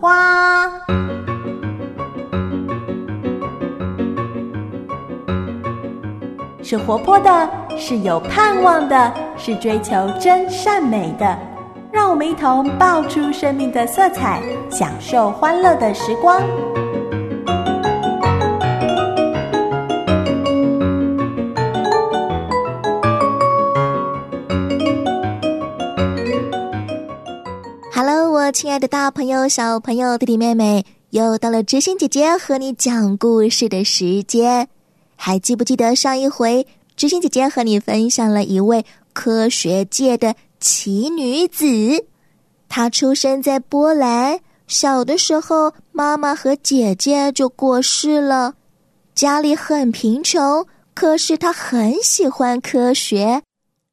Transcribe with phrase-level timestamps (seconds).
[0.00, 0.66] 花》。
[6.62, 11.38] 是活泼的，是有盼望的，是追求真善美的。
[11.92, 14.40] 让我们一同爆出生命的色彩，
[14.70, 16.40] 享受欢乐的时光。
[28.52, 34.68] 亲爱的大朋友、小朋友、弟弟妹妹，又到了知心姐姐和你讲故事的时间。
[35.14, 41.66] 还记不记得上一回，知心姐姐和你分享了一位科学界的奇女子？
[42.68, 48.54] 她出生在波兰，小的时候妈妈和姐姐就过世了，
[49.14, 53.42] 家里很贫穷，可是她很喜欢科学。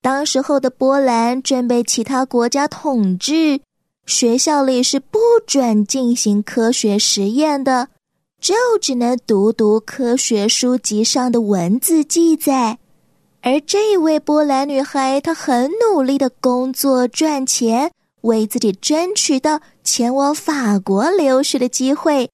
[0.00, 3.60] 当时候的波兰正被其他国家统治，
[4.08, 7.88] 学校里是不准进行科学实验的。
[8.40, 12.78] 就只能读读科学书籍上的文字记载，
[13.42, 17.92] 而这位波兰女孩，她很努力的工作赚钱，
[18.22, 22.30] 为自己争取到前往法国留学的机会。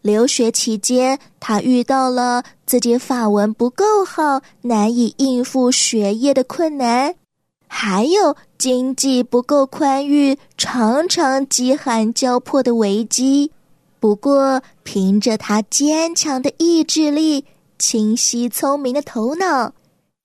[0.00, 7.14] 留学期间，她遇到了自己法文不够好，难以应付学业的困难，
[7.72, 13.52] 还有经济不够宽裕，常常饥寒交迫的危机。
[14.00, 17.44] 不过，凭着他坚强的意志力、
[17.78, 19.72] 清晰聪明的头脑，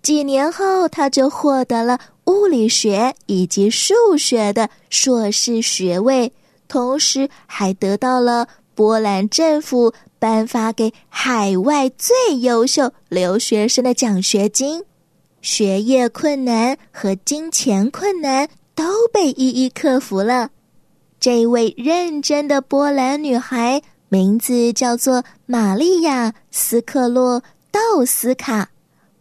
[0.02, 6.34] 几年后他就获得了物理学以及数学的硕士学位，
[6.68, 14.84] 同时还得到了波兰政府颁发给海外最优秀留学生的奖学金。
[15.46, 20.50] 学业困难和金钱困难都被一一克服了。
[21.20, 28.72] 这位认真的波兰女孩名字叫做玛利亚·斯克洛道斯卡。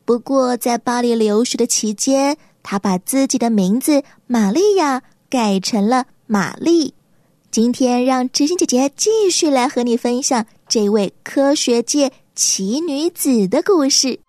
[0.07, 6.95] 不过，在巴黎留学的期间，她把自己的名字玛利亚改成了玛丽。
[7.51, 14.24] 今天，让知心姐姐继续来和你分享这位科学界奇女子的故事。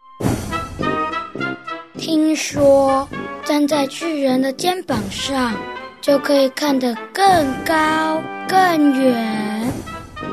[1.98, 3.08] 听说，
[3.44, 5.54] 站在巨人的肩膀上。
[6.02, 9.74] 就可以看得更高更远，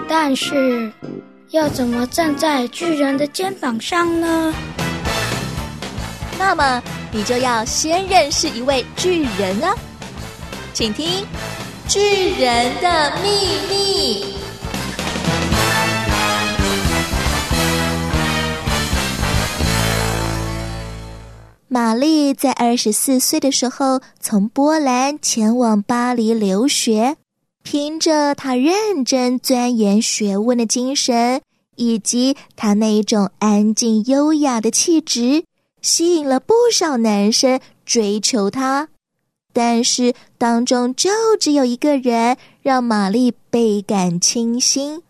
[0.06, 0.92] 但是
[1.48, 4.52] 要怎么站在巨人的肩膀上呢？
[6.38, 9.74] 那么你就要先认识一位巨人啊，
[10.74, 11.22] 请听
[11.88, 13.30] 《巨人的秘
[13.70, 14.24] 密》。
[21.72, 27.16] 玛丽在二十四岁的时候从波兰前往巴黎留学，
[27.62, 31.40] 凭着她认真钻研学问的精神，
[31.76, 35.44] 以及她那一种安静优雅的气质，
[35.80, 38.88] 吸引了不少男生追求她。
[39.54, 41.08] 但是当中就
[41.40, 45.00] 只有一个人让玛丽倍感倾心，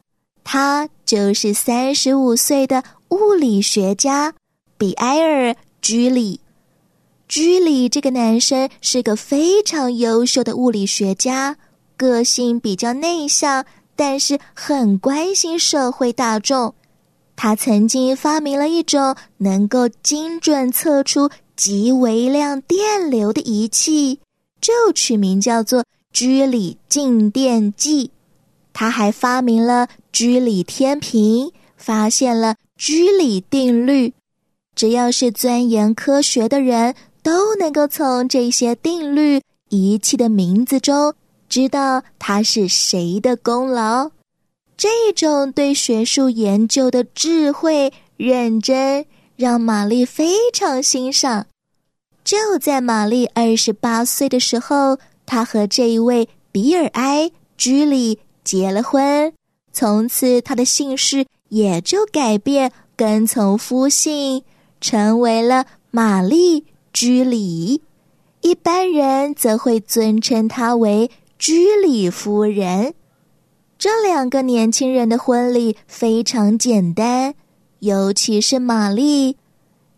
[0.45, 4.35] 他就是三十五岁的物理学家
[4.79, 6.39] 比埃尔·居里。
[7.33, 11.57] 居里这个男生是个非常优秀的物理学家，
[11.97, 13.65] 个性比较内向，
[13.97, 16.75] 但是很关心社会大众。
[17.35, 24.21] 他曾经发明了一种能够精准测出极微量电流的仪器，
[24.61, 28.11] 就取名叫做居里静电计。
[28.75, 34.13] 他还发明了居里天平，发现了居里定律。
[34.77, 36.95] 只要是钻研科学的人。
[37.23, 41.15] 都能够从这些定律仪器的名字中
[41.49, 44.11] 知道它是谁的功劳。
[44.77, 49.07] 这种对学术研究的智慧、认真，
[49.37, 51.47] 让玛丽非常欣赏。
[52.25, 59.33] 就在玛丽二十八岁的时候，她和这一位比尔埃居里结了婚。
[59.73, 64.43] 从此，她的姓氏也就改变，跟从夫姓，
[64.81, 66.67] 成为了玛丽。
[66.93, 67.83] 居里，
[68.41, 72.95] 一般人则会尊称她为居里夫人。
[73.79, 77.35] 这两个年轻人的婚礼非常简单，
[77.81, 79.37] 尤其是玛丽。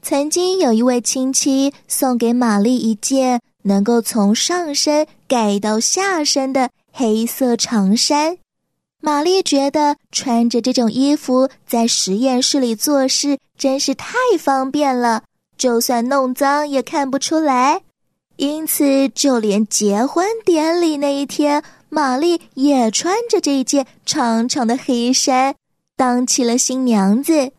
[0.00, 8.38] 曾经有一位亲戚送给玛丽一件能够从上身盖到下身的黑色长衫，
[9.00, 15.24] 玛丽觉得穿着这种衣服在实验室里做事真是太方便了。
[15.56, 17.80] 就算弄脏也看不出来，
[18.36, 25.54] 因此就连结婚典礼那一天，玛丽也穿着这件长长的黑衫，
[25.96, 27.52] 当起了新娘子。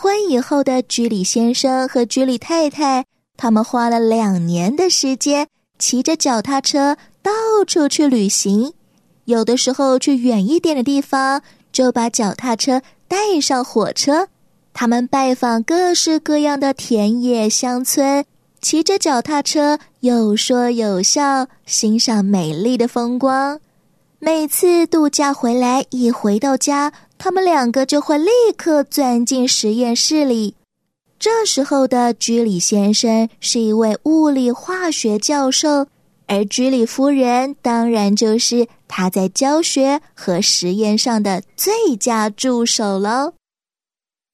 [0.00, 3.04] 婚以后的居里先生和居里太太，
[3.36, 7.32] 他们花了两年的时间，骑着脚踏车到
[7.66, 8.72] 处去旅行。
[9.24, 11.42] 有的时候去远一点的地方，
[11.72, 14.28] 就把脚踏车带上火车。
[14.72, 18.24] 他们拜访各式各样的田野乡村，
[18.60, 23.58] 骑着脚踏车有说有笑，欣赏美丽的风光。
[24.20, 26.92] 每次度假回来，一回到家。
[27.18, 30.54] 他们两个就会立刻钻进实验室里。
[31.18, 35.88] 这时候的居里先生是一位物理化学教授，
[36.28, 43.32] 而居里夫人当然就是他在教学和实验上的最佳助手喽。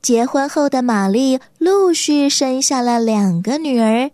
[0.03, 4.11] 结婚后的玛丽陆续生下了两个女儿，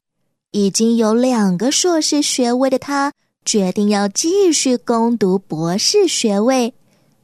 [0.53, 3.13] 已经有两个硕士学位的她，
[3.45, 6.73] 决定要继续攻读博士学位。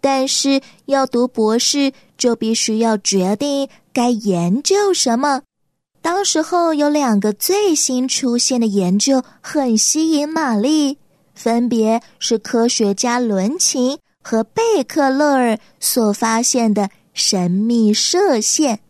[0.00, 5.42] 但是要读博士，就必须要决定该研究什么。
[6.00, 10.98] 当时候有两个最新出现的研究很吸引玛丽，
[11.34, 18.80] 分别是科学家伦琴和贝克勒尔所发现的神秘射线。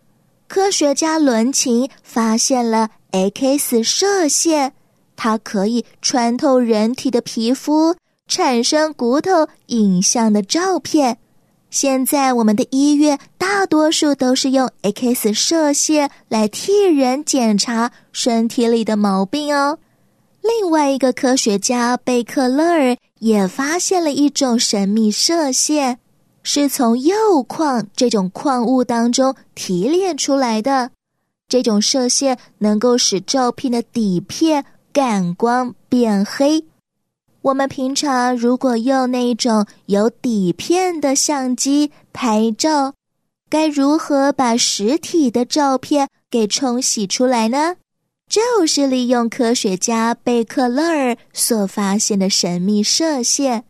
[0.47, 4.75] 科学家伦琴发现了 X 射线，
[5.17, 7.97] 它可以穿透人体的皮肤。
[8.26, 11.19] 产生骨头影像的照片。
[11.69, 19.78] 现在我们的医院大多数都是用 X 射线来替人检查身体里的毛病哦。
[20.43, 25.99] 另外一个科学家贝克勒尔也发现了一种神秘射线，
[26.44, 30.93] 是从铀矿这种矿物当中提炼出来的。
[31.49, 36.64] 这种射线能够使照片的底片感光变黑。
[37.46, 42.93] 我们平常如果用那种有底片的相机拍照，
[43.48, 47.76] 该如何把实体的照片给冲洗出来呢？
[48.28, 53.62] 就是利用科学家贝克勒尔所发现的神秘射线。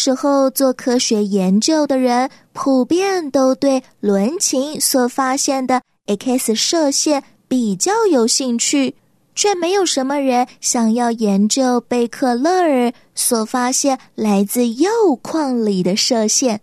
[0.00, 8.94] 时候做科学研究的人普遍都对伦琴所发现的 X 射线比较有兴趣，
[9.34, 16.62] 却没有什么人想要研究贝克勒尔所发现来自铀矿里的射线。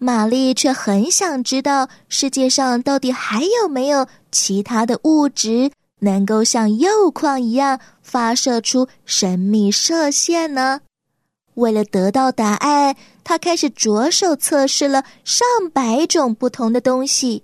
[0.00, 10.80] 玛丽却很想知道世界上到底还有没有其他的物质能够像铀矿一样发射出神秘射线呢？
[11.58, 17.42] 为了得到答案，他开始着手测试了上百种不同的东西。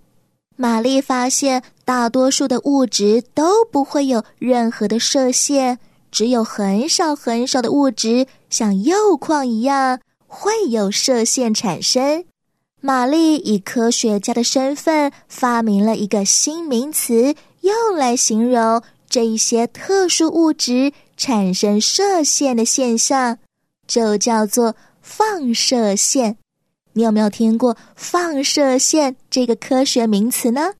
[0.57, 5.81] 玛丽发现，大多数的物质都不会有任何的射线，
[6.13, 12.25] 只有很少很少的物质，像铀矿一样会有射线产生。
[12.81, 23.39] 玛丽以科学家的身份发明了一个新名词，用来形容这一些特殊物质产生射线的现象。
[23.87, 26.37] 就叫做放射线，
[26.93, 30.75] 你有没有听过放射线这个科学名词呢？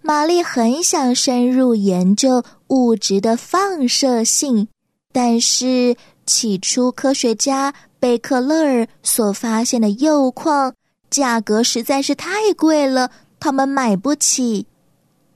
[0.00, 4.68] 玛丽很想深入研究物质的放射性，
[5.12, 5.96] 但是
[6.26, 10.74] 起初科学家贝克勒尔所发现的铀矿
[11.08, 14.66] 价格实在是太贵了，他们买不起。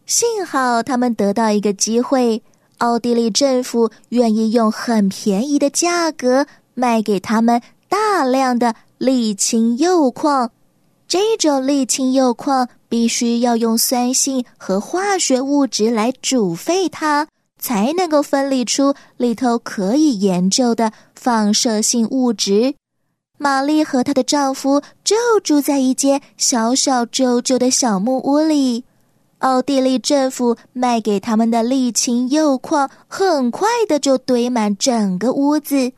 [0.05, 2.43] 幸好他们得到一个机会。
[2.79, 10.51] 奥地利政府愿意用很便宜的价格卖给他们大量的沥青铀矿。
[11.09, 17.29] 这种沥青铀矿必须要用酸性和化学物质来煮沸它，
[17.61, 22.75] 才能够分离出里头可以研究的放射性物质。
[23.39, 25.15] 玛丽和她的丈夫就
[25.45, 28.85] 住在一间小小旧旧的小木屋里。
[29.47, 35.93] 奥地利政府卖给他们的沥青铀矿，很快的就堆满整个屋子。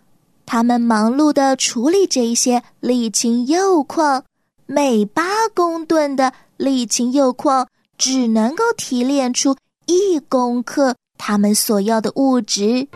[0.45, 4.23] 他们忙碌的处理这一些沥青铀矿，
[4.67, 12.87] 每八公吨的沥青铀矿只能够提炼出一公克他们所要的物质。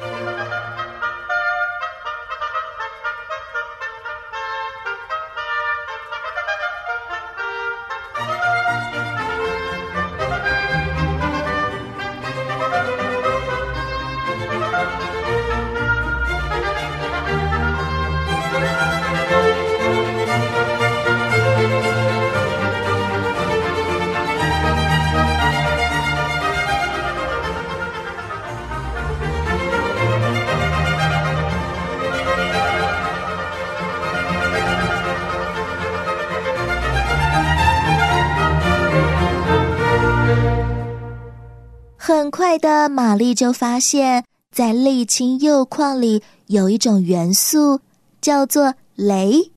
[43.12, 47.80] 玛丽就发现，在沥青铀矿里有一种元素，
[48.22, 49.50] 叫做镭。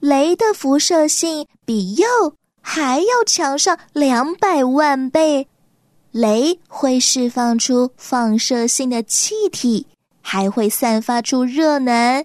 [0.00, 2.04] 镭的辐射性比铀
[2.60, 5.48] 还要强上两百万倍。
[6.12, 9.88] 镭会释放出放射性的气体，
[10.20, 12.24] 还会散发出热能。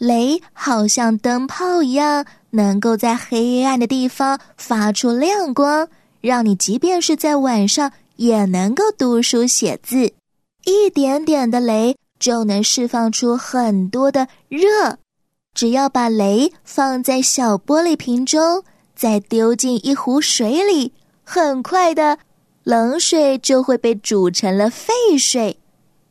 [0.00, 5.86] 镭好像灯泡一样，能够在黑暗的地方发出亮光，
[6.20, 7.92] 让你即便是在晚上。
[8.16, 10.12] 也能够读书写字，
[10.64, 14.98] 一点点的雷就能释放出很多的热。
[15.54, 18.62] 只要把雷放在小玻璃瓶中，
[18.94, 20.92] 再丢进一壶水里，
[21.24, 22.18] 很快的
[22.62, 25.58] 冷水就会被煮成了沸水。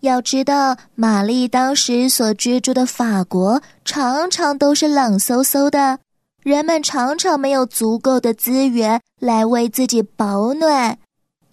[0.01, 5.99] 要知道，玛丽当时所居住的法国常常都是冷飕飕的，
[6.43, 10.97] 人们常常没有足够的资源来为自己保暖。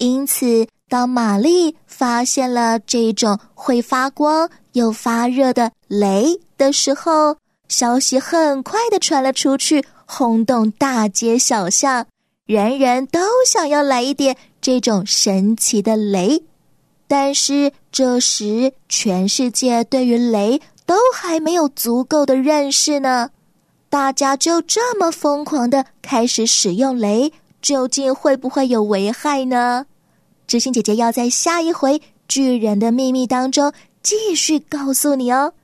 [0.03, 7.37] 因此，当玛丽发现了这种会发光又发热的雷的时候，
[7.69, 12.05] 消息很快的传了出去，轰动大街小巷，
[12.47, 16.43] 人人都想要来一点这种神奇的雷。
[17.07, 23.31] 但是这时，全世界对于雷都还没有足够的认识呢，
[23.89, 29.87] 大家就这么疯狂的开始使用雷，究竟会不会有危害呢？
[30.53, 35.55] 知心姐姐要在下一回《巨人的秘密》当中继续告诉你哦，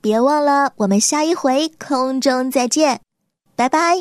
[0.00, 3.00] 别忘了，我们下一回空中再见，
[3.56, 3.96] 拜拜。